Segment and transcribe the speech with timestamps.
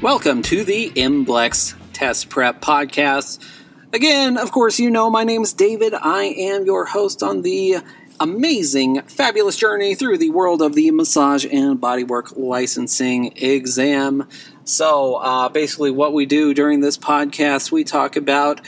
[0.00, 3.44] Welcome to the MBLEx Test Prep Podcast.
[3.92, 5.92] Again, of course, you know my name is David.
[5.92, 7.78] I am your host on the
[8.20, 14.28] amazing, fabulous journey through the world of the massage and bodywork licensing exam.
[14.62, 18.60] So, uh, basically, what we do during this podcast, we talk about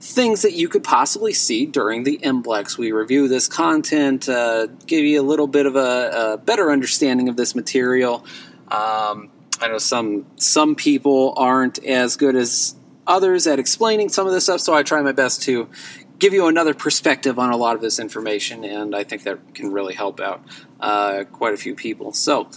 [0.00, 2.76] things that you could possibly see during the MBLEx.
[2.76, 7.30] We review this content, uh, give you a little bit of a, a better understanding
[7.30, 8.26] of this material.
[8.68, 9.30] Um,
[9.64, 14.44] I know some some people aren't as good as others at explaining some of this
[14.44, 15.70] stuff, so I try my best to
[16.18, 19.72] give you another perspective on a lot of this information, and I think that can
[19.72, 20.42] really help out
[20.80, 22.12] uh, quite a few people.
[22.12, 22.48] So,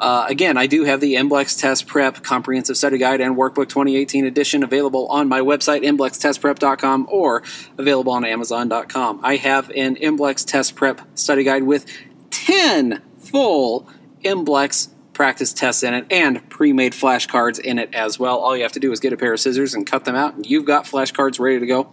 [0.00, 4.26] uh, again, I do have the MBLEx Test Prep Comprehensive Study Guide and Workbook 2018
[4.26, 7.44] edition available on my website, mblextestprep.com, or
[7.78, 9.20] available on amazon.com.
[9.22, 11.86] I have an MBLEx Test Prep Study Guide with
[12.30, 13.88] 10 full
[14.24, 18.38] MBLEx practice tests in it and pre-made flashcards in it as well.
[18.38, 20.34] All you have to do is get a pair of scissors and cut them out,
[20.34, 21.90] and you've got flashcards ready to go.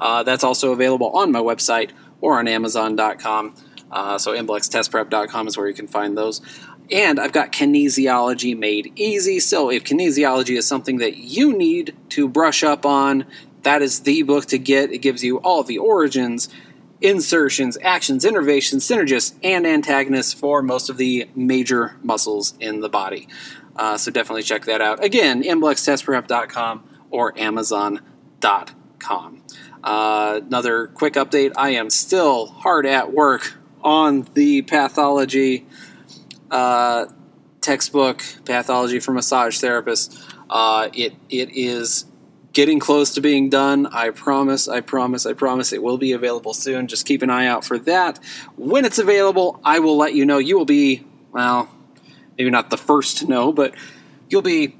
[0.00, 1.90] Uh, that's also available on my website
[2.22, 3.54] or on Amazon.com.
[3.90, 6.40] Uh, so mblextestprep.com is where you can find those.
[6.90, 9.38] And I've got kinesiology made easy.
[9.38, 13.26] So if kinesiology is something that you need to brush up on,
[13.64, 14.90] that is the book to get.
[14.90, 16.48] It gives you all the origins,
[17.02, 23.28] insertions, actions, innervations, synergists, and antagonists for most of the major muscles in the body.
[23.76, 25.02] Uh, so definitely check that out.
[25.02, 29.42] Again, mblextestprep.com or amazon.com.
[29.82, 35.66] Uh, another quick update I am still hard at work on the pathology
[36.50, 37.06] uh,
[37.60, 40.22] textbook, Pathology for Massage Therapists.
[40.48, 42.04] Uh, it, it is
[42.52, 43.86] getting close to being done.
[43.86, 46.86] I promise, I promise, I promise it will be available soon.
[46.86, 48.18] Just keep an eye out for that.
[48.56, 50.38] When it's available, I will let you know.
[50.38, 51.70] You will be, well,
[52.36, 53.74] maybe not the first to know, but
[54.28, 54.76] you'll be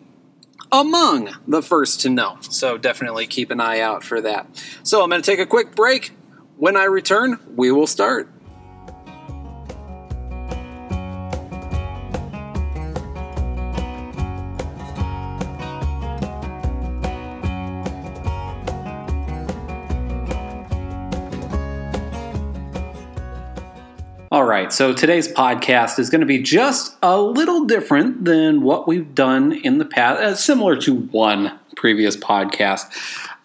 [0.71, 2.39] among the first to know.
[2.43, 4.47] So definitely keep an eye out for that.
[4.83, 6.13] So I'm going to take a quick break.
[6.57, 8.31] When I return, we will start.
[24.53, 29.15] Right, so today's podcast is going to be just a little different than what we've
[29.15, 32.85] done in the past, uh, similar to one previous podcast.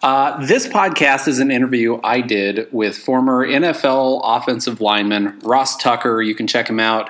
[0.02, 6.20] Uh, this podcast is an interview I did with former NFL offensive lineman Ross Tucker.
[6.20, 7.08] You can check him out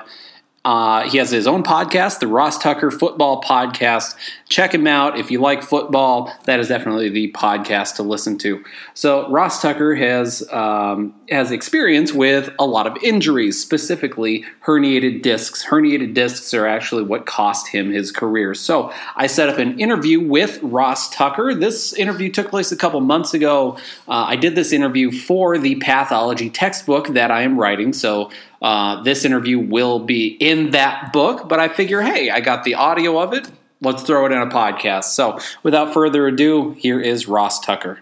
[0.65, 4.15] uh, he has his own podcast, the Ross Tucker Football Podcast.
[4.49, 5.19] Check him out.
[5.19, 8.63] If you like football, that is definitely the podcast to listen to.
[8.95, 15.63] So Ross Tucker has um, has experience with a lot of injuries, specifically herniated discs.
[15.63, 18.55] Herniated discs are actually what cost him his career.
[18.55, 21.53] So I set up an interview with Ross Tucker.
[21.53, 23.77] This interview took place a couple months ago.
[24.07, 27.93] Uh, I did this interview for the pathology textbook that I am writing.
[27.93, 28.31] So
[28.63, 32.73] uh, this interview will be in that book, but I figure, hey, I got the
[32.73, 33.47] audio of it.
[33.81, 35.05] Let's throw it in a podcast.
[35.05, 37.99] So, without further ado, here is Ross Tucker.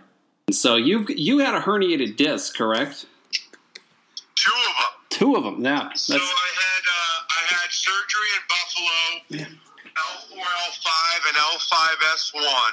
[0.49, 3.05] So you you had a herniated disc, correct?
[4.35, 4.91] Two of them.
[5.09, 5.59] Two of them.
[5.59, 5.91] Yeah.
[5.93, 9.51] So I had uh, I had surgery in Buffalo,
[9.91, 10.89] L4, L5,
[11.27, 12.69] and L5S1,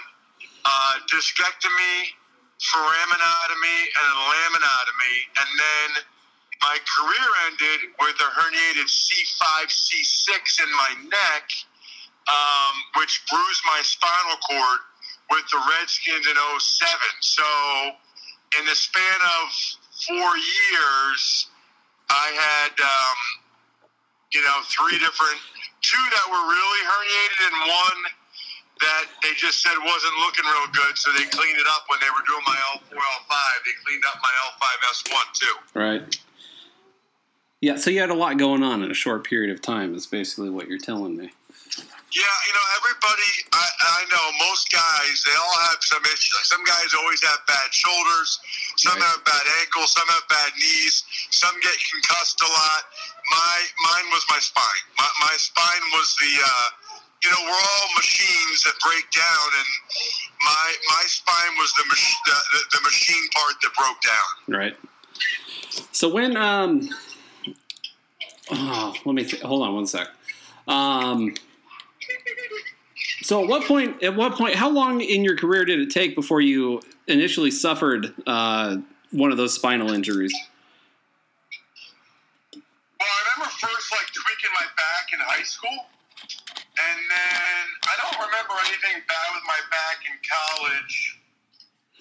[0.64, 2.14] uh, discectomy,
[2.62, 6.04] foraminotomy, and a laminotomy, and then
[6.62, 11.50] my career ended with a herniated C5, C6 in my neck,
[12.28, 14.80] um, which bruised my spinal cord
[15.30, 16.90] with the Redskins in 07.
[17.20, 17.48] So,
[18.60, 19.46] in the span of
[20.06, 21.48] four years,
[22.10, 23.18] I had, um,
[24.32, 25.40] you know, three different,
[25.80, 28.00] two that were really herniated and one
[28.80, 32.10] that they just said wasn't looking real good, so they cleaned it up when they
[32.10, 33.36] were doing my L4, L5.
[33.64, 35.78] They cleaned up my L5S1 too.
[35.78, 36.20] Right.
[37.60, 39.94] Yeah, so you had a lot going on in a short period of time.
[39.94, 41.32] Is basically what you're telling me.
[42.14, 43.66] Yeah, you know, everybody, I,
[43.98, 46.30] I know most guys, they all have some issues.
[46.30, 48.38] Like some guys always have bad shoulders,
[48.78, 49.02] some right.
[49.02, 51.02] have bad ankles, some have bad knees,
[51.34, 52.82] some get concussed a lot.
[53.34, 54.84] My Mine was my spine.
[54.94, 56.68] My, my spine was the, uh,
[57.26, 59.68] you know, we're all machines that break down, and
[60.38, 64.30] my my spine was the, mach- the, the, the machine part that broke down.
[64.54, 64.76] Right.
[65.90, 66.88] So when um
[68.50, 70.08] Oh, let me th- hold on one sec.
[70.68, 71.34] Um,
[73.24, 74.02] so at what point?
[74.02, 74.54] At what point?
[74.54, 78.76] How long in your career did it take before you initially suffered uh,
[79.12, 80.34] one of those spinal injuries?
[82.52, 82.60] Well,
[83.00, 88.60] I remember first like tweaking my back in high school, and then I don't remember
[88.68, 91.16] anything bad with my back in college.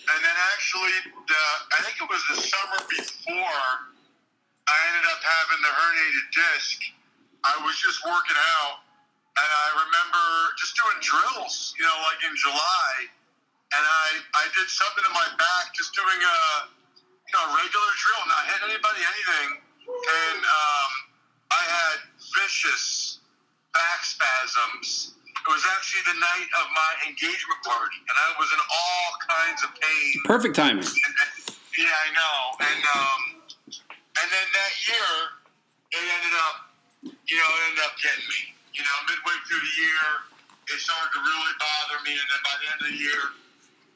[0.04, 1.44] And then actually, the,
[1.80, 3.64] I think it was the summer before,
[4.68, 6.78] I ended up having the herniated disc.
[7.48, 8.83] I was just working out,
[9.34, 10.26] and I remember
[10.62, 12.92] just doing drills, you know, like in July,
[13.74, 14.08] and I
[14.38, 16.40] I did something in my back, just doing a
[16.70, 19.50] you know regular drill, not hitting anybody, anything,
[19.90, 20.92] and um,
[21.50, 21.98] I had
[22.38, 23.20] vicious
[23.74, 25.18] back spasms.
[25.26, 29.60] It was actually the night of my engagement party, and I was in all kinds
[29.66, 30.14] of pain.
[30.30, 30.88] Perfect timing.
[31.74, 32.38] Yeah, I know.
[32.64, 33.22] And um,
[33.66, 35.12] and then that year,
[35.90, 36.56] it ended up,
[37.02, 38.53] you know, it ended up getting me.
[38.74, 40.06] You know, midway through the year,
[40.74, 43.22] it started to really bother me, and then by the end of the year,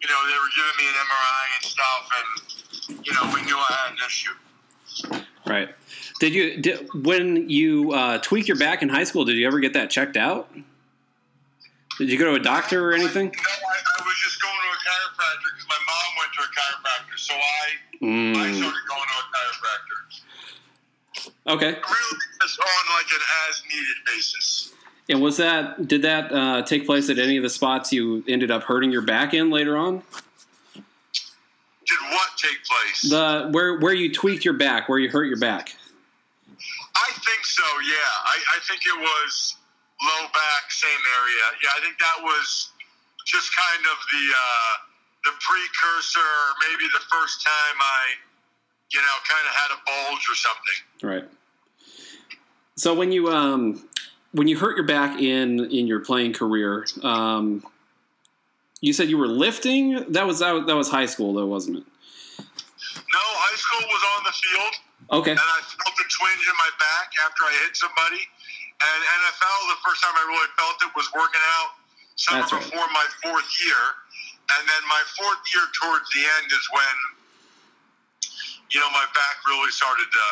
[0.01, 2.27] you know, they were giving me an MRI and stuff, and
[3.05, 4.35] you know, we knew I had an issue.
[5.45, 5.69] Right.
[6.19, 9.25] Did you did, when you uh, tweak your back in high school?
[9.25, 10.51] Did you ever get that checked out?
[11.97, 13.27] Did you go to a doctor or anything?
[13.27, 16.49] No, I, I was just going to a chiropractor because my mom went to a
[16.53, 17.65] chiropractor, so I
[17.97, 19.97] I Mm, started going to a chiropractor.
[21.47, 21.71] okay.
[21.73, 24.66] Really, just on like an as needed basis.
[25.09, 28.51] And was that did that uh, take place at any of the spots you ended
[28.51, 30.03] up hurting your back in later on?
[30.73, 33.09] Did what take place?
[33.09, 35.75] The where where you tweaked your back, where you hurt your back.
[36.95, 37.63] I think so.
[37.63, 39.55] Yeah, I, I think it was
[40.03, 41.43] low back, same area.
[41.63, 42.71] Yeah, I think that was
[43.25, 44.73] just kind of the uh,
[45.25, 46.33] the precursor,
[46.67, 48.03] maybe the first time I,
[48.91, 50.79] you know, kind of had a bulge or something.
[51.03, 51.29] Right.
[52.75, 53.87] So when you um
[54.31, 57.63] when you hurt your back in in your playing career, um,
[58.81, 60.11] you said you were lifting.
[60.13, 61.85] That was that was, that was high school though, wasn't it?
[62.37, 64.73] No, high school was on the field,
[65.21, 65.31] Okay.
[65.31, 68.21] and I felt a twinge in my back after I hit somebody.
[68.77, 71.81] And NFL, the first time I really felt it was working out
[72.13, 72.61] summer That's right.
[72.61, 73.81] before my fourth year,
[74.53, 76.95] and then my fourth year towards the end is when
[78.69, 80.25] you know my back really started to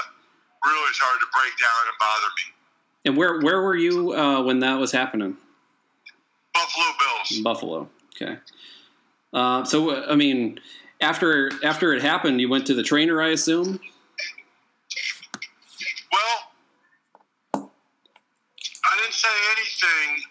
[0.65, 2.45] really started to break down and bother me.
[3.06, 5.38] And where where were you uh, when that was happening?
[6.54, 7.40] Buffalo Bills.
[7.42, 7.90] Buffalo.
[8.16, 8.38] Okay.
[9.31, 10.60] Uh, so uh, I mean,
[11.02, 13.80] after after it happened, you went to the trainer, I assume.
[16.12, 16.38] Well,
[17.54, 20.24] I didn't say anything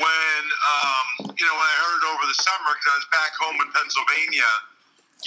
[0.00, 3.32] when um, you know when I heard it over the summer because I was back
[3.38, 4.50] home in Pennsylvania,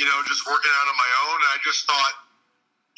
[0.02, 1.38] you know, just working out on my own.
[1.48, 2.14] And I just thought,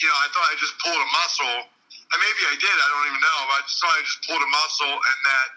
[0.02, 1.75] you know, I thought I just pulled a muscle,
[2.14, 2.76] and maybe I did.
[2.76, 3.40] I don't even know.
[3.50, 5.50] But I just thought I just pulled a muscle, and that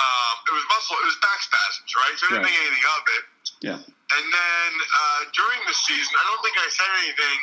[0.00, 0.96] um, it was muscle.
[1.00, 2.14] It was back spasms, right?
[2.16, 2.52] So I didn't Right.
[2.52, 3.24] think anything of it.
[3.60, 3.78] Yeah.
[4.16, 7.38] And then uh, during the season, I don't think I said anything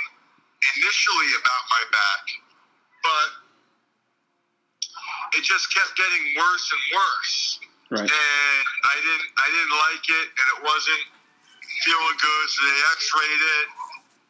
[0.81, 2.23] initially about my back,
[3.05, 3.27] but
[5.37, 7.35] it just kept getting worse and worse.
[7.89, 8.09] Right.
[8.09, 11.05] And I didn't, I didn't like it, and it wasn't
[11.87, 12.45] feeling good.
[12.51, 13.67] So they X-rayed it,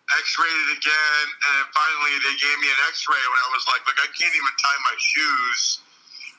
[0.07, 3.99] X-rayed it again, and finally they gave me an X-ray when I was like, look,
[3.99, 5.61] I can't even tie my shoes.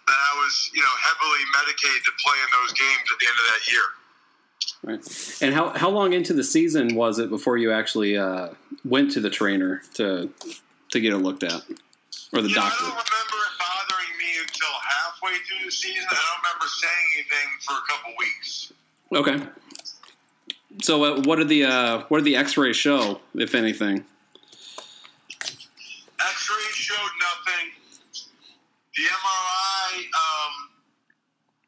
[0.09, 3.37] And I was, you know, heavily medicated to play in those games at the end
[3.37, 3.87] of that year.
[4.83, 5.42] Right.
[5.42, 8.49] And how how long into the season was it before you actually uh,
[8.85, 10.33] went to the trainer to
[10.92, 11.61] to get it looked at,
[12.33, 12.85] or the You know, I doctor?
[12.85, 16.07] don't remember it bothering me until halfway through the season.
[16.09, 18.73] I don't remember saying anything for a couple weeks.
[19.12, 19.37] Okay.
[20.82, 24.04] So uh, what did the uh, what did the X-rays show, if anything?
[26.18, 27.75] X-rays showed nothing.
[28.94, 30.52] The MRI, um,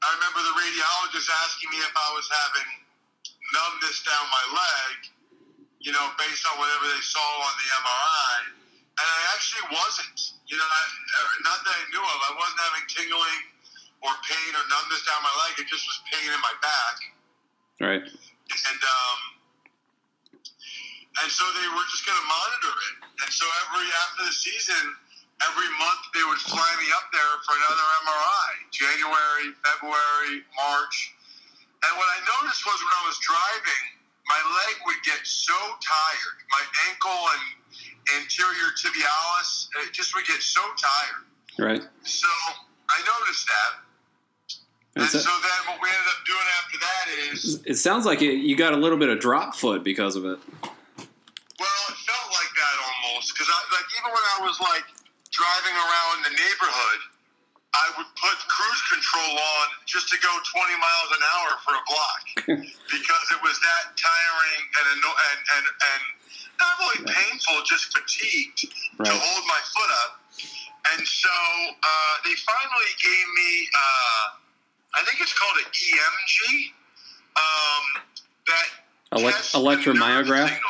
[0.02, 2.68] I remember the radiologist asking me if I was having
[3.54, 4.96] numbness down my leg,
[5.78, 8.34] you know, based on whatever they saw on the MRI.
[8.98, 10.18] And I actually wasn't.
[10.50, 12.18] You know, I, uh, not that I knew of.
[12.30, 13.42] I wasn't having tingling
[14.02, 15.62] or pain or numbness down my leg.
[15.62, 16.96] It just was pain in my back.
[17.78, 18.04] Right.
[21.22, 22.94] And so they were just going to monitor it.
[23.26, 24.84] And so every after the season,
[25.44, 28.50] every month they would fly me up there for another MRI.
[28.72, 30.96] January, February, March.
[31.84, 33.84] And what I noticed was when I was driving,
[34.28, 36.36] my leg would get so tired.
[36.52, 37.44] My ankle and
[38.20, 41.24] anterior tibialis, it just would get so tired.
[41.58, 41.82] Right.
[42.04, 42.28] So
[42.88, 43.72] I noticed that.
[44.96, 45.20] And That's it.
[45.20, 48.72] so then what we ended up doing after that is It sounds like you got
[48.72, 50.38] a little bit of drop foot because of it.
[50.58, 54.84] Well, it felt like that almost because, I, like, even when I was like
[55.32, 57.00] driving around the neighborhood,
[57.72, 61.84] I would put cruise control on just to go 20 miles an hour for a
[61.88, 62.22] block
[62.92, 66.02] because it was that tiring and anno- and and, and
[66.60, 68.68] not really painful, just fatigued
[69.08, 70.12] to hold my foot up.
[70.92, 76.76] And so uh, they finally gave me uh, I think it's called an EMG.
[77.40, 77.84] Um,
[78.52, 78.68] that
[79.16, 80.60] Ele- electromyograph?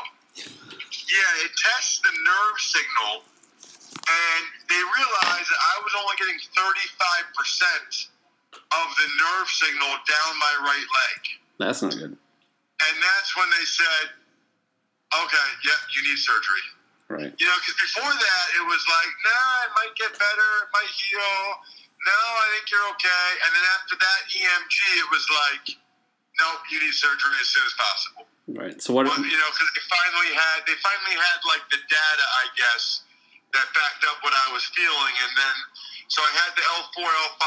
[1.10, 3.26] Yeah, it tests the nerve signal,
[4.06, 8.06] and they realized that I was only getting 35%
[8.54, 11.20] of the nerve signal down my right leg.
[11.58, 12.14] That's not good.
[12.14, 14.14] And that's when they said,
[15.10, 16.66] okay, yeah, you need surgery.
[17.10, 17.34] Right.
[17.34, 20.94] You know, because before that, it was like, nah, it might get better, it might
[20.94, 21.36] heal.
[22.06, 23.28] No, I think you're okay.
[23.44, 25.74] And then after that EMG, it was like,
[26.38, 28.29] nope, you need surgery as soon as possible.
[28.48, 28.80] Right.
[28.82, 29.06] So what?
[29.06, 33.04] Well, you know, because they finally had, they finally had like the data, I guess,
[33.52, 35.14] that backed up what I was feeling.
[35.22, 35.56] And then,
[36.08, 37.46] so I had the L4, L5,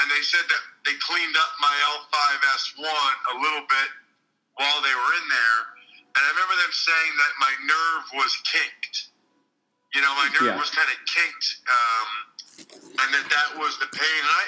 [0.00, 3.88] and they said that they cleaned up my L5S1 a little bit
[4.56, 5.58] while they were in there.
[6.16, 9.12] And I remember them saying that my nerve was kinked.
[9.92, 10.60] You know, my nerve Yeah.
[10.60, 12.08] was kind of kinked, um,
[13.00, 14.20] and that that was the pain.
[14.24, 14.44] And I,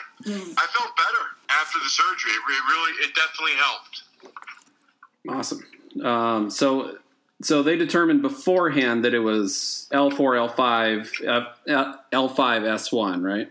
[0.61, 2.33] I felt better after the surgery.
[2.33, 4.05] It really, it definitely helped.
[5.29, 5.65] Awesome.
[6.03, 6.97] Um, so
[7.43, 11.13] so they determined beforehand that it was L four, L five,
[12.13, 13.49] L five S one, right?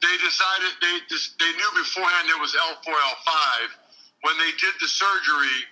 [0.00, 3.34] They decided they they knew beforehand it was L4, L5.
[4.22, 5.66] When they did the surgery,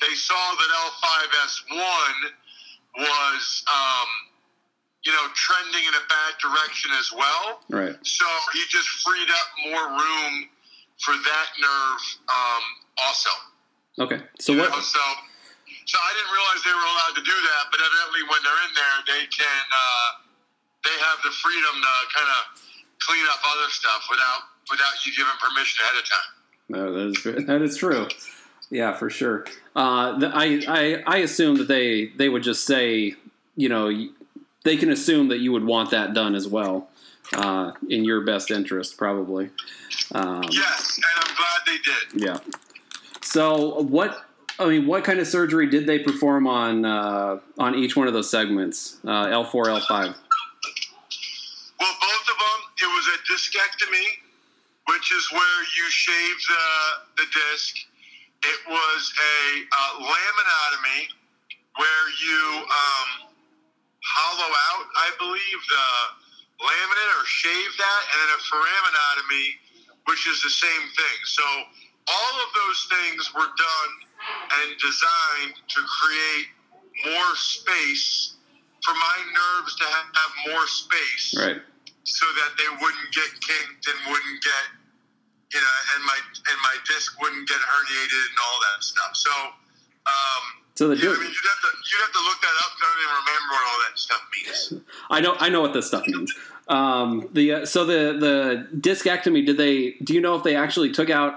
[0.00, 2.14] they saw that L5S1
[2.98, 4.08] was, um,
[5.04, 7.60] you know, trending in a bad direction as well.
[7.68, 7.96] Right.
[8.02, 10.48] So he just freed up more room
[11.00, 12.62] for that nerve um,
[13.04, 13.30] also.
[13.98, 14.20] Okay.
[14.38, 14.70] So You what?
[14.70, 15.00] know, so,
[15.86, 18.72] so I didn't realize they were allowed to do that, but evidently when they're in
[18.76, 20.08] there, they can, uh,
[20.84, 22.42] they have the freedom to kind of
[23.00, 26.30] clean up other stuff without without you giving permission ahead of time.
[26.68, 27.32] No, that is true.
[27.46, 28.08] that is true.
[28.70, 29.46] Yeah, for sure.
[29.76, 33.14] Uh, the, I, I I assume that they they would just say,
[33.56, 33.90] you know,
[34.64, 36.88] they can assume that you would want that done as well,
[37.34, 39.50] uh, in your best interest, probably.
[40.12, 42.22] Um, Yes, and I'm glad they did.
[42.24, 42.38] Yeah.
[43.26, 44.22] So what?
[44.58, 48.14] I mean, what kind of surgery did they perform on uh, on each one of
[48.14, 48.98] those segments?
[49.04, 50.14] Uh, L four, L five.
[51.80, 54.06] Well, both of them, it was a discectomy,
[54.88, 56.66] which is where you shave the
[57.18, 57.76] the disc.
[58.46, 61.10] It was a uh, laminotomy
[61.76, 63.08] where you um,
[64.06, 65.88] hollow out, I believe, the
[66.62, 69.46] laminate or shave that, and then a foraminotomy,
[70.06, 71.18] which is the same thing.
[71.24, 71.44] So
[72.08, 73.92] all of those things were done
[74.62, 76.46] and designed to create
[77.14, 78.34] more space
[78.84, 81.60] for my nerves to have, have more space Right.
[82.04, 84.64] so that they wouldn't get kinked and wouldn't get
[85.52, 86.18] you know and my
[86.50, 89.30] and my disc wouldn't get herniated and all that stuff so
[90.06, 90.42] um
[90.74, 92.98] So the yeah, I mean you'd have to you'd have to look that up don't
[93.02, 96.34] even remember what all that stuff means I know I know what this stuff means.
[96.68, 99.46] Um, the uh, so the the discectomy.
[99.46, 99.92] Did they?
[100.02, 101.34] Do you know if they actually took out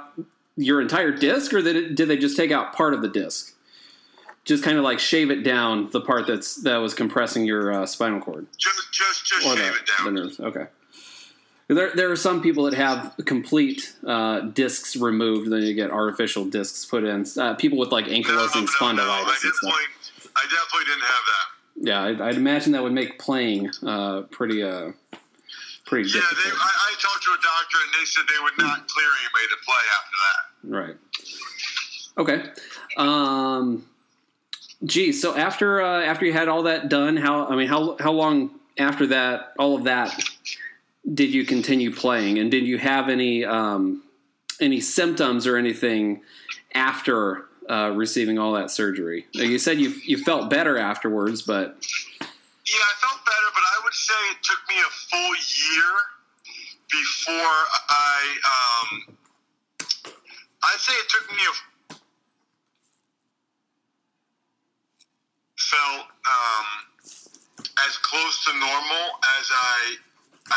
[0.60, 3.56] your entire disc, or did it, did they just take out part of the disc?
[4.44, 7.86] Just kind of like shave it down, the part that's that was compressing your uh,
[7.86, 8.48] spinal cord.
[8.58, 10.40] just just just or shave the, it down the nerves.
[10.40, 10.68] Okay.
[11.68, 16.46] There, there are some people that have complete uh, discs removed, then you get artificial
[16.46, 17.26] discs put in.
[17.38, 19.54] Uh, people with like no, ankylosing no, no, I spondylitis and stuff.
[19.62, 21.48] definitely I definitely didn't have that
[21.88, 24.94] Yeah, I'd, I'd imagine that would make playing uh, pretty, uh,
[25.90, 26.62] pretty yeah they, difficult.
[26.62, 29.60] I, I talked to a doctor and they said they would not clear anybody to
[29.66, 30.96] play after that Right.
[32.18, 32.44] Okay.
[32.98, 33.86] Um,
[34.86, 38.12] gee, so after uh, after you had all that done, how I mean, how how
[38.12, 40.18] long after that, all of that,
[41.14, 44.04] did you continue playing, and did you have any um,
[44.60, 46.22] any symptoms or anything
[46.74, 49.26] after uh, receiving all that surgery?
[49.36, 51.78] Now, You said you you felt better afterwards, but
[52.70, 55.92] Yeah, I felt better, but I would say it took me a full year
[56.92, 57.60] before
[57.90, 58.20] I.
[58.46, 59.18] Um,
[60.64, 61.54] I'd say it took me a.
[65.58, 66.66] Felt um,
[67.88, 69.06] as close to normal
[69.40, 69.96] as I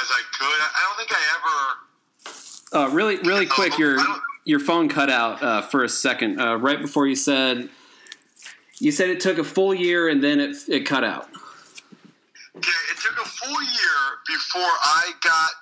[0.00, 0.60] as I could.
[0.60, 2.84] I don't think I ever.
[2.84, 3.98] Uh, really, really quick, your
[4.44, 7.68] your phone cut out uh, for a second, uh, right before you said
[8.80, 11.28] you said it took a full year and then it it cut out.
[12.54, 15.56] Yeah, it took a full year before I got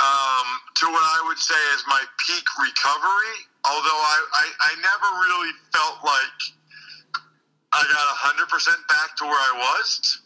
[0.00, 0.48] um,
[0.80, 3.36] to what I would say is my peak recovery.
[3.68, 6.38] Although I, I, I never really felt like
[7.72, 8.48] I got 100%
[8.88, 10.20] back to where I was.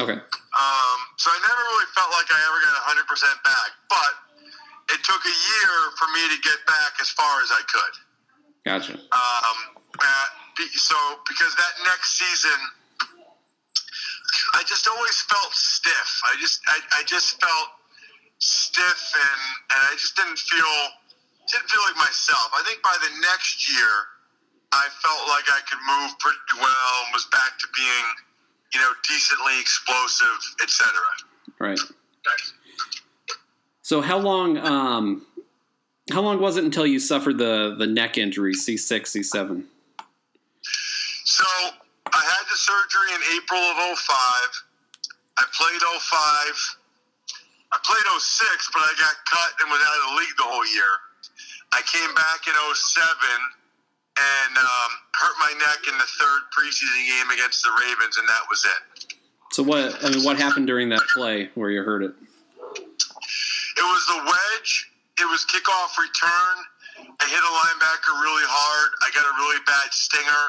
[0.00, 0.16] Okay.
[0.16, 3.70] Um, so I never really felt like I ever got 100% back.
[3.92, 4.12] But
[4.96, 7.94] it took a year for me to get back as far as I could.
[8.64, 8.94] Gotcha.
[8.96, 9.58] Um,
[10.00, 10.26] uh,
[10.74, 10.96] so
[11.28, 12.58] because that next season,
[14.54, 16.20] I just always felt stiff.
[16.24, 17.68] I just I, I just felt
[18.38, 19.42] stiff and
[19.74, 20.74] and I just didn't feel
[21.50, 22.50] didn't feel like myself.
[22.54, 23.90] I think by the next year,
[24.72, 28.06] I felt like I could move pretty well and was back to being,
[28.74, 30.90] you know, decently explosive, etc.
[31.58, 31.78] Right.
[33.82, 35.26] So how long um
[36.10, 39.64] how long was it until you suffered the the neck injury C6 C7?
[41.24, 41.44] So
[42.12, 43.96] I had the surgery in April of 05.
[45.38, 46.82] I played 05.
[47.72, 50.68] I played 06, but I got cut and was out of the league the whole
[50.76, 50.92] year.
[51.72, 53.08] I came back in 07
[54.12, 58.44] and um, hurt my neck in the third preseason game against the Ravens, and that
[58.52, 59.16] was it.
[59.52, 62.12] So what I mean, what happened during that play where you hurt it?
[62.12, 64.92] It was the wedge.
[65.18, 66.56] It was kickoff return.
[67.20, 68.90] I hit a linebacker really hard.
[69.00, 70.44] I got a really bad stinger.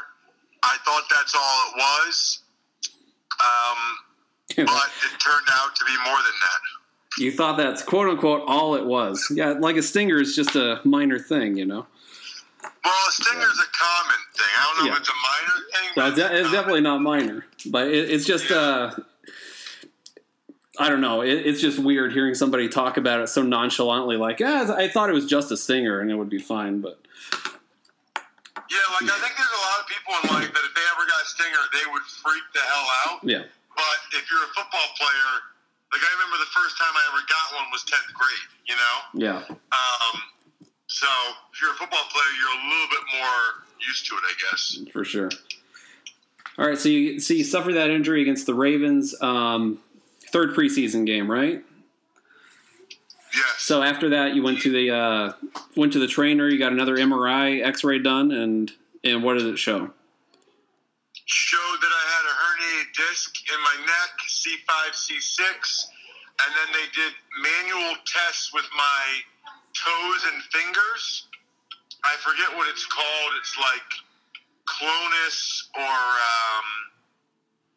[0.64, 2.40] I thought that's all it was.
[3.40, 3.78] Um,
[4.66, 7.20] but it turned out to be more than that.
[7.20, 9.32] You thought that's quote unquote all it was.
[9.34, 11.86] Yeah, like a stinger is just a minor thing, you know.
[12.84, 14.48] Well, a stinger stinger's a common thing.
[14.58, 14.96] I don't know Yeah.
[14.96, 15.84] if it's a minor thing.
[15.86, 18.92] Yeah, but it's, de- it's definitely not minor, but it, it's just uh,
[20.80, 21.22] I don't know.
[21.22, 25.10] It, it's just weird hearing somebody talk about it so nonchalantly, like, "Yeah, I thought
[25.10, 27.00] it was just a stinger and it would be fine." But
[28.74, 31.06] Yeah, like I think there's a lot of people in life that if they ever
[31.06, 33.18] got stinger, they would freak the hell out.
[33.22, 33.46] yeah,
[33.78, 35.30] But if you're a football player,
[35.94, 38.96] like I remember the first time I ever got one was 10th grade, you know?
[39.14, 40.16] yeah, Um,
[40.90, 41.06] so
[41.54, 43.42] if you're a football player, you're a little bit more
[43.86, 44.62] used to it, I guess.
[44.92, 45.30] for sure.
[46.58, 49.80] All right, so you so you suffered that injury against the Ravens, um,
[50.32, 51.64] third preseason game, right?
[53.34, 53.56] Yes.
[53.60, 55.34] So after that, you went to the uh,
[55.76, 56.48] went to the trainer.
[56.48, 58.72] You got another MRI, X-ray done, and
[59.04, 59.90] and what did it show?
[61.26, 65.86] Showed that I had a herniated disc in my neck, C5, C6,
[66.46, 69.04] and then they did manual tests with my
[69.74, 71.28] toes and fingers.
[72.04, 73.32] I forget what it's called.
[73.40, 73.90] It's like
[74.68, 76.68] clonus or um,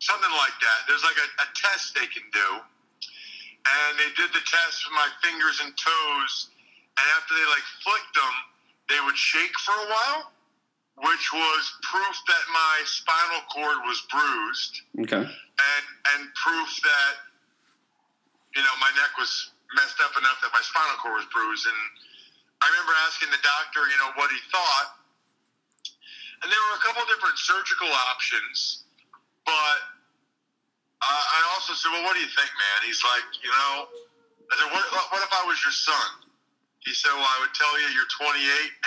[0.00, 0.78] something like that.
[0.88, 2.60] There's like a, a test they can do.
[3.66, 6.54] And they did the test with my fingers and toes.
[6.96, 8.34] And after they like flicked them,
[8.88, 10.32] they would shake for a while,
[11.02, 17.14] which was proof that my spinal cord was bruised Okay, and and proof that
[18.54, 21.66] you know my neck was messed up enough that my spinal cord was bruised.
[21.66, 21.80] And
[22.62, 24.88] I remember asking the doctor, you know, what he thought,
[26.40, 28.86] and there were a couple different surgical options,
[29.44, 29.95] but
[31.12, 32.78] I also said, well, what do you think, man?
[32.82, 33.86] He's like, you know,
[34.50, 36.26] I said, what, what if I was your son?
[36.82, 38.38] He said, well, I would tell you you're 28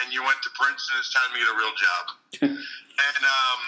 [0.03, 0.95] and you went to Princeton.
[1.03, 2.03] It's time to get a real job.
[2.47, 3.59] and um,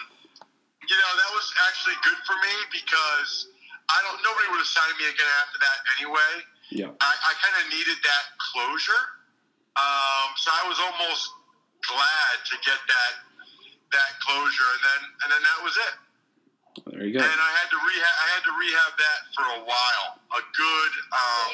[0.87, 3.51] you know, that was actually good for me because
[3.87, 4.19] I don't.
[4.23, 6.31] Nobody would have signed me again after that anyway.
[6.71, 9.03] yeah, I, I kind of needed that closure,
[9.77, 11.27] um, so I was almost
[11.85, 13.13] glad to get that
[13.93, 15.95] that closure, and then and then that was it.
[16.87, 17.19] There you go.
[17.19, 18.15] And I had to rehab.
[18.15, 21.51] I had to rehab that for a while, a good um,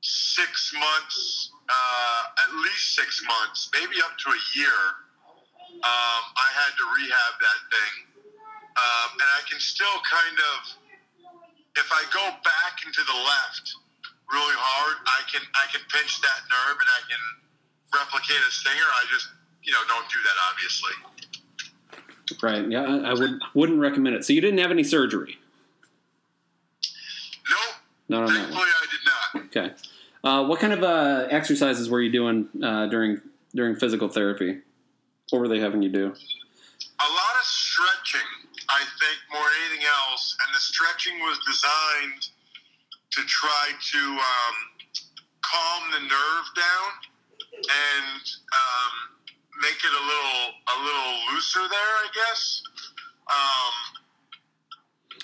[0.00, 4.80] six months, uh, at least six months, maybe up to a year.
[5.70, 7.94] Um, I had to rehab that thing,
[8.76, 10.58] um, and I can still kind of,
[11.78, 13.66] if I go back into the left
[14.30, 17.22] really hard, I can I can pinch that nerve and I can
[17.94, 18.86] replicate a stinger.
[18.86, 19.26] I just
[19.62, 20.94] you know don't do that obviously.
[22.42, 22.68] Right.
[22.70, 24.24] Yeah, I, I would wouldn't recommend it.
[24.24, 25.38] So you didn't have any surgery.
[27.50, 27.74] Nope.
[28.08, 28.68] Not on that Thankfully, one.
[28.68, 29.44] I did not.
[29.46, 29.74] Okay.
[30.22, 33.20] Uh, what kind of uh, exercises were you doing uh, during
[33.54, 34.58] during physical therapy?
[35.30, 36.14] What were they having you do?
[37.00, 38.28] a lot of stretching,
[38.68, 40.36] I think, more than anything else.
[40.44, 42.28] And the stretching was designed
[43.16, 44.56] to try to um,
[45.40, 46.90] calm the nerve down
[47.56, 48.94] and um,
[49.60, 52.62] make it a little a little looser there, I guess.
[53.30, 53.74] Um,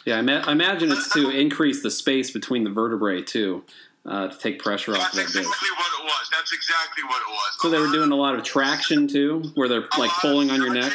[0.04, 3.64] Yeah, I, ma- I imagine it's to increase the space between the vertebrae too,
[4.04, 5.38] uh, to take pressure off that's that disc.
[5.38, 6.28] exactly what it was.
[6.32, 7.50] That's exactly what it was.
[7.60, 10.72] So they were doing a lot of traction too, where they're like pulling on your
[10.72, 10.92] neck.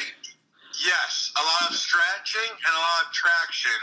[0.85, 3.77] Yes, a lot of stretching and a lot of traction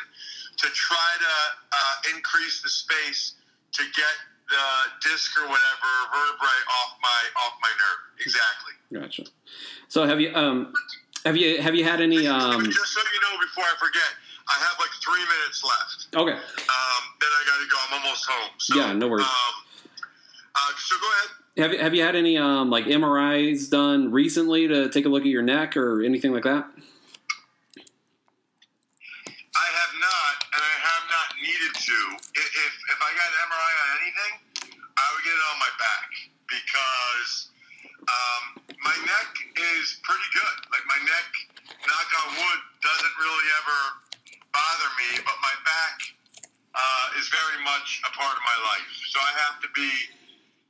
[0.56, 1.34] to try to
[1.72, 3.34] uh, increase the space
[3.72, 4.14] to get
[4.48, 8.00] the disc or whatever vertebrae off my off my nerve.
[8.24, 8.72] Exactly.
[8.92, 9.24] Gotcha.
[9.88, 10.72] So have you um
[11.24, 14.08] have you have you had any um Just so you know, before I forget,
[14.48, 16.06] I have like three minutes left.
[16.16, 17.76] okay Um, then I got to go.
[17.90, 18.50] I'm almost home.
[18.58, 19.26] So, Yeah, no worries.
[19.26, 19.30] Um,
[20.56, 21.30] uh, so go ahead.
[21.58, 25.22] have you have you had any um like MRIs done recently to take a look
[25.22, 26.64] at your neck or anything like that?
[29.58, 31.28] I have not, and I have not
[31.74, 31.98] to.
[32.36, 34.32] If, if, if I got an MRI on anything,
[34.98, 36.08] I would get it on my back
[36.48, 37.32] because
[38.08, 38.42] um,
[38.82, 39.30] my neck
[39.76, 40.56] is pretty good.
[40.72, 41.28] Like my neck,
[41.84, 43.80] knock on wood, doesn't really ever
[44.52, 45.96] bother me, but my back
[46.74, 48.90] uh, is very much a part of my life.
[49.12, 49.90] So I have to be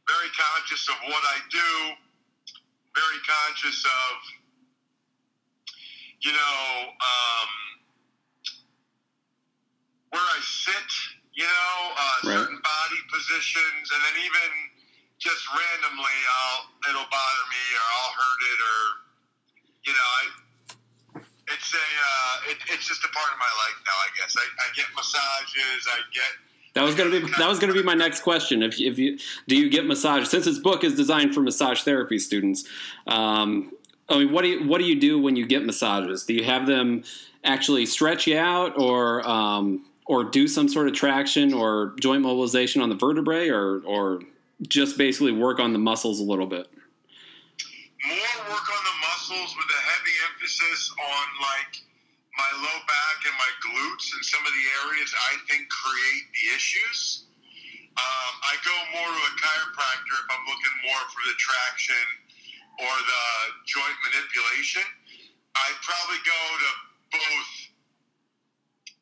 [0.08, 1.70] very conscious of what I do,
[2.96, 4.14] very conscious of,
[6.24, 6.58] you know,
[6.96, 7.67] um,
[10.10, 10.88] where I sit,
[11.34, 12.38] you know, uh, Right.
[12.38, 14.50] certain body positions, and then even
[15.18, 18.80] just randomly, I'll it'll bother me or I'll hurt it or,
[19.86, 20.24] you know, I.
[21.50, 23.92] It's a, uh, it, it's just a part of my life now.
[24.04, 25.88] I guess I, I get massages.
[25.88, 28.62] I get That was gonna be that was gonna be my next question.
[28.62, 32.18] If if you do you get massage since this book is designed for massage therapy
[32.18, 32.64] students,
[33.06, 33.72] um,
[34.10, 36.24] I mean, what do you what do you do when you get massages?
[36.24, 37.02] Do you have them
[37.44, 42.82] actually stretch you out, or um, or do some sort of traction or joint mobilization
[42.82, 44.22] on the vertebrae, or or
[44.66, 46.66] just basically work on the muscles a little bit?
[48.06, 51.72] more work on the muscles with a heavy emphasis on like
[52.38, 56.44] my low back and my glutes and some of the areas I think create the
[56.54, 57.26] issues.
[57.98, 62.06] Um, I go more to a chiropractor if I'm looking more for the traction
[62.78, 63.26] or the
[63.66, 64.86] joint manipulation.
[65.58, 66.70] I probably go to
[67.18, 67.57] both.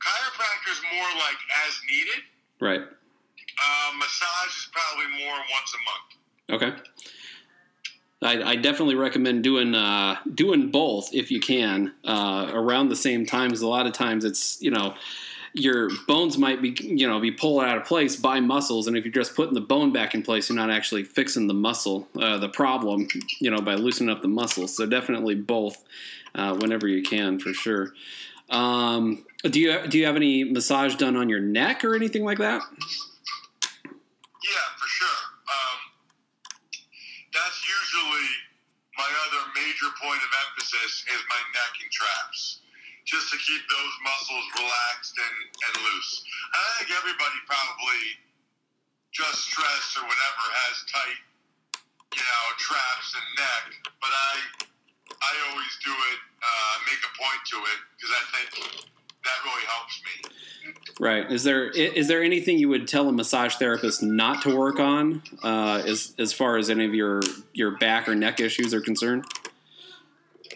[0.06, 2.22] Chiropractor's more like as needed.
[2.60, 2.80] Right.
[2.80, 6.62] Uh, massage is probably more once a month.
[6.62, 6.82] Okay.
[8.22, 13.26] I, I definitely recommend doing uh, doing both if you can uh, around the same
[13.26, 13.48] time.
[13.48, 14.94] Because a lot of times it's you know
[15.52, 19.04] your bones might be you know be pulled out of place by muscles, and if
[19.04, 22.38] you're just putting the bone back in place, you're not actually fixing the muscle, uh,
[22.38, 23.06] the problem,
[23.40, 24.74] you know, by loosening up the muscles.
[24.74, 25.84] So definitely both
[26.34, 27.92] uh, whenever you can, for sure.
[28.48, 32.38] Um, do you do you have any massage done on your neck or anything like
[32.38, 32.62] that?
[33.84, 35.20] Yeah, for sure.
[35.44, 35.78] Um,
[37.34, 38.28] that's usually
[38.96, 42.64] my other major point of emphasis is my neck and traps,
[43.04, 46.24] just to keep those muscles relaxed and, and loose.
[46.54, 48.02] I think everybody probably
[49.12, 51.20] just stress or whatever has tight,
[52.16, 53.64] you know, traps and neck,
[54.00, 54.34] but I
[55.16, 58.50] I always do it, uh, make a point to it because I think
[59.26, 60.30] that really helps me.
[60.98, 61.30] Right.
[61.30, 65.22] Is there is there anything you would tell a massage therapist not to work on,
[65.44, 67.20] uh, as as far as any of your
[67.52, 69.24] your back or neck issues are concerned?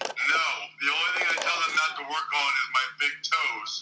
[0.01, 0.45] No,
[0.81, 3.73] the only thing I tell them not to work on is my big toes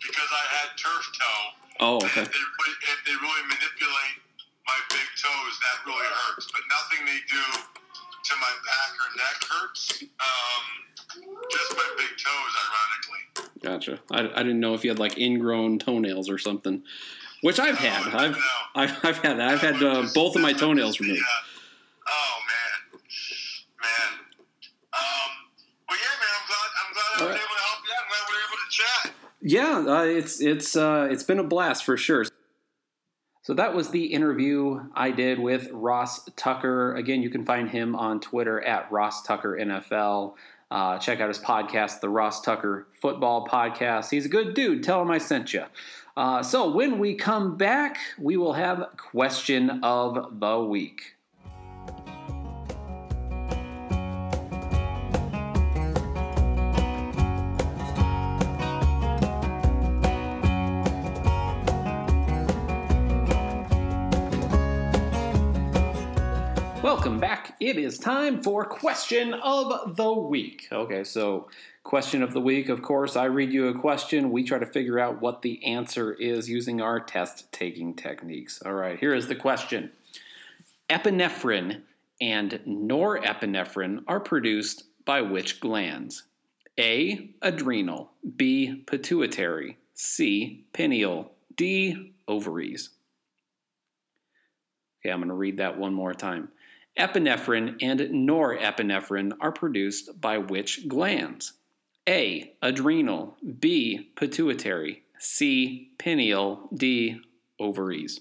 [0.00, 1.44] because I had turf toe.
[1.80, 4.16] Oh, And if, they, really- if they really manipulate
[4.66, 6.46] my big toes, that really hurts.
[6.54, 9.82] But nothing they do to my back or neck hurts.
[10.22, 10.64] Um,
[11.50, 13.52] just my big toes, ironically.
[13.62, 14.00] Gotcha.
[14.10, 16.82] I, I didn't know if you had like ingrown toenails or something,
[17.42, 18.14] which I've had.
[18.14, 18.36] I've
[18.74, 19.48] I've, I've had that.
[19.48, 21.20] I've had uh, both of my toenails removed.
[21.20, 21.52] Yeah.
[22.08, 23.00] Oh man,
[23.82, 24.18] man.
[24.92, 25.30] Um,
[25.88, 26.32] well, yeah, man.
[26.38, 26.68] I'm glad.
[26.80, 27.44] I'm glad I was right.
[27.44, 27.92] able to help you.
[27.92, 28.02] out.
[28.02, 29.12] I'm glad we were able to chat.
[29.42, 32.24] Yeah, uh, it's it's uh, it's been a blast for sure.
[33.44, 36.94] So that was the interview I did with Ross Tucker.
[36.94, 40.34] Again, you can find him on Twitter at Ross Tucker NFL.
[40.72, 44.10] Uh, check out his podcast, the Ross Tucker Football Podcast.
[44.10, 44.82] He's a good dude.
[44.82, 45.64] Tell him I sent you.
[46.16, 51.16] Uh, so when we come back, we will have question of the week.
[67.62, 70.66] It is time for question of the week.
[70.72, 71.48] Okay, so
[71.84, 74.32] question of the week, of course, I read you a question.
[74.32, 78.60] We try to figure out what the answer is using our test taking techniques.
[78.66, 79.92] All right, here is the question
[80.90, 81.82] Epinephrine
[82.20, 86.24] and norepinephrine are produced by which glands?
[86.80, 87.30] A.
[87.42, 88.10] Adrenal.
[88.34, 88.82] B.
[88.88, 89.78] Pituitary.
[89.94, 90.64] C.
[90.72, 91.30] Pineal.
[91.56, 92.12] D.
[92.26, 92.90] Ovaries.
[95.00, 96.48] Okay, I'm going to read that one more time.
[96.98, 101.54] Epinephrine and norepinephrine are produced by which glands?
[102.08, 102.54] A.
[102.60, 103.36] Adrenal.
[103.60, 104.10] B.
[104.16, 105.02] Pituitary.
[105.18, 105.92] C.
[105.98, 106.68] Pineal.
[106.74, 107.20] D.
[107.58, 108.20] Ovaries.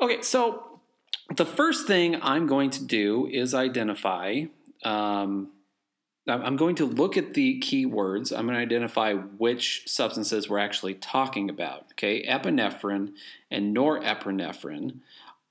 [0.00, 0.80] Okay, so
[1.34, 4.42] the first thing I'm going to do is identify.
[4.84, 5.50] Um,
[6.28, 8.36] I'm going to look at the keywords.
[8.36, 11.86] I'm going to identify which substances we're actually talking about.
[11.92, 13.14] Okay, epinephrine
[13.50, 15.00] and norepinephrine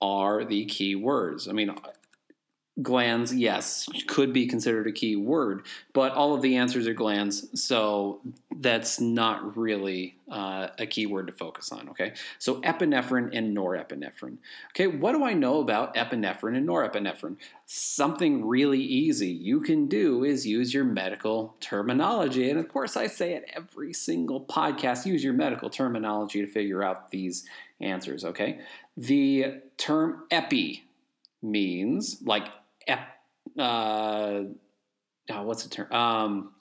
[0.02, 1.48] are the key words.
[1.48, 1.76] I mean,
[2.82, 7.50] glands, yes, could be considered a key word, but all of the answers are glands,
[7.60, 8.22] so
[8.58, 11.90] that's not really uh, a key word to focus on.
[11.90, 14.38] Okay, so epinephrine and norepinephrine.
[14.72, 17.38] Okay, what do I know about epinephrine and norepinephrine?
[17.66, 23.08] Something really easy you can do is use your medical terminology, and of course, I
[23.08, 25.06] say it every single podcast.
[25.06, 27.46] Use your medical terminology to figure out these
[27.80, 28.24] answers.
[28.24, 28.60] Okay,
[28.98, 30.84] the term epi
[31.42, 32.48] means like
[32.88, 33.08] ep,
[33.58, 34.42] uh,
[35.30, 35.94] oh, what's the term?
[35.94, 36.52] Um,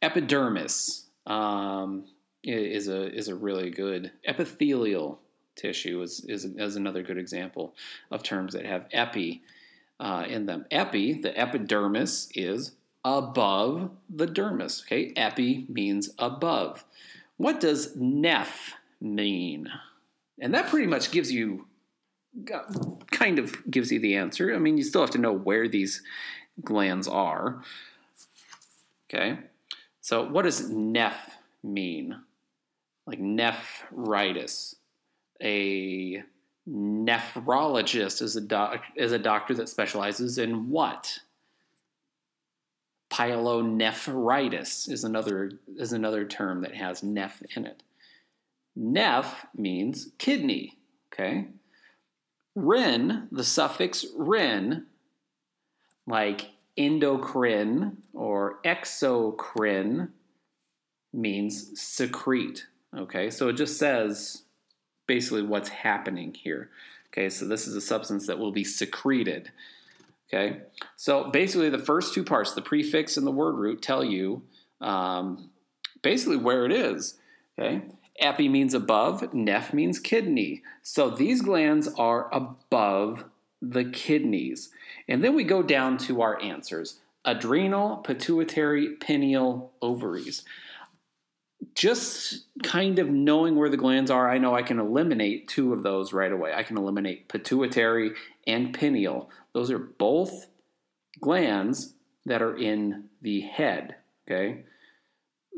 [0.00, 2.04] epidermis um,
[2.44, 5.20] is a is a really good epithelial
[5.56, 7.74] tissue is, is is another good example
[8.10, 9.42] of terms that have epi
[9.98, 10.66] uh, in them.
[10.70, 12.72] Epi, the epidermis is
[13.04, 14.84] above the dermis.
[14.84, 16.84] Okay, epi means above.
[17.38, 19.68] What does neph mean?
[20.40, 21.66] And that pretty much gives you
[23.10, 24.54] kind of gives you the answer.
[24.54, 26.02] I mean, you still have to know where these
[26.62, 27.62] glands are.
[29.08, 29.38] Okay.
[30.00, 31.30] So, what does neph
[31.62, 32.16] mean?
[33.06, 34.76] Like nephritis.
[35.42, 36.22] A
[36.68, 41.18] nephrologist is a doc, is a doctor that specializes in what?
[43.10, 47.82] Pyelonephritis is another is another term that has neph in it.
[48.78, 50.76] Neph means kidney.
[51.12, 51.48] Okay.
[52.54, 54.86] Ren, the suffix ren,
[56.06, 60.10] like endocrine or exocrine,
[61.12, 62.66] means secrete.
[62.96, 64.42] Okay, so it just says
[65.06, 66.70] basically what's happening here.
[67.08, 69.50] Okay, so this is a substance that will be secreted.
[70.28, 70.60] Okay,
[70.96, 74.42] so basically the first two parts, the prefix and the word root, tell you
[74.80, 75.50] um,
[76.02, 77.18] basically where it is.
[77.58, 77.82] Okay,
[78.18, 80.62] Epi means above, neph means kidney.
[80.82, 83.24] So these glands are above
[83.60, 84.70] the kidneys.
[85.08, 90.44] And then we go down to our answers adrenal, pituitary, pineal, ovaries.
[91.74, 95.82] Just kind of knowing where the glands are, I know I can eliminate two of
[95.82, 96.52] those right away.
[96.54, 98.12] I can eliminate pituitary
[98.46, 99.28] and pineal.
[99.52, 100.46] Those are both
[101.20, 103.96] glands that are in the head.
[104.26, 104.64] Okay.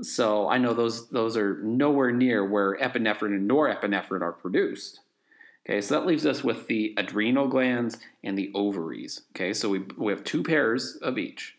[0.02, 5.00] So I know those those are nowhere near where epinephrine and norepinephrine are produced.
[5.68, 9.22] Okay, so that leaves us with the adrenal glands and the ovaries.
[9.34, 11.56] Okay, so we, we have two pairs of each.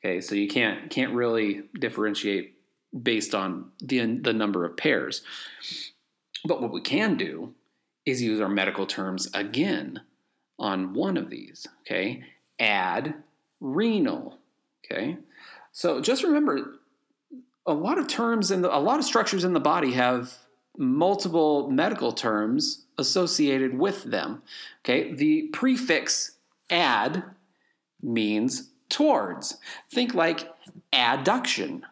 [0.00, 2.54] Okay, so you can't can't really differentiate
[3.02, 5.22] based on the the number of pairs.
[6.44, 7.54] But what we can do
[8.06, 10.00] is use our medical terms again
[10.58, 11.66] on one of these.
[11.82, 12.22] Okay,
[12.58, 13.14] add
[13.60, 14.38] renal.
[14.84, 15.18] Okay,
[15.72, 16.79] so just remember
[17.70, 20.36] a lot of terms and a lot of structures in the body have
[20.76, 24.42] multiple medical terms associated with them.
[24.84, 26.32] Okay, the prefix
[26.68, 27.22] "ad"
[28.02, 29.58] means towards.
[29.90, 30.52] Think like
[30.92, 31.82] adduction,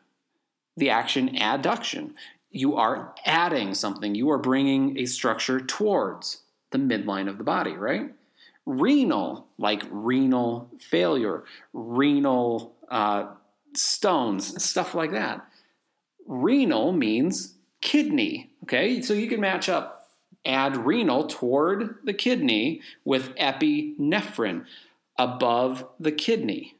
[0.76, 2.12] the action adduction.
[2.50, 7.72] You are adding something, you are bringing a structure towards the midline of the body,
[7.72, 8.12] right?
[8.66, 13.28] Renal, like renal failure, renal uh,
[13.74, 15.46] stones, stuff like that
[16.28, 18.50] renal means kidney.
[18.64, 20.10] Okay, so you can match up
[20.44, 24.64] adrenal toward the kidney with epinephrine
[25.18, 26.76] above the kidney,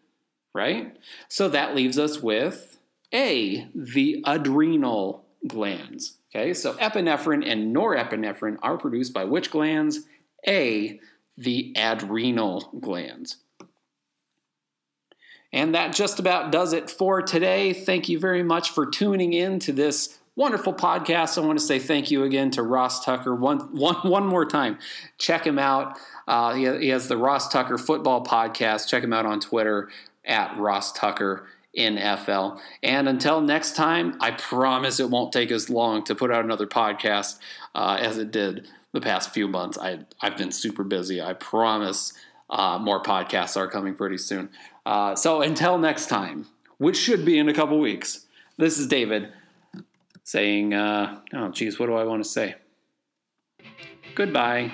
[0.55, 0.97] right?
[1.29, 2.79] So that leaves us with
[3.13, 6.19] A, the adrenal glands.
[6.31, 10.01] Okay, so epinephrine and norepinephrine are produced by which glands?
[10.47, 11.01] A,
[11.37, 13.37] the adrenal glands.
[15.53, 17.73] And that just about does it for today.
[17.73, 21.37] Thank you very much for tuning in to this wonderful podcast.
[21.37, 24.79] I want to say thank you again to Ross Tucker one, one, one more time.
[25.19, 25.99] Check him out.
[26.27, 28.89] Uh, he, he has the Ross Tucker Football Podcast.
[28.89, 29.91] Check him out on Twitter
[30.25, 31.47] at Ross Tucker.
[31.77, 32.59] NFL.
[32.83, 36.67] And until next time, I promise it won't take as long to put out another
[36.67, 37.39] podcast
[37.75, 39.79] uh, as it did the past few months.
[39.79, 41.21] I, I've been super busy.
[41.21, 42.15] I promise
[42.51, 44.51] uh, more podcasts are coming pretty soon.
[44.87, 46.47] Uh, so until next time,
[46.79, 49.33] which should be in a couple weeks, this is David
[50.25, 52.57] saying, uh, oh, geez, what do I want to say?
[54.15, 54.73] Goodbye.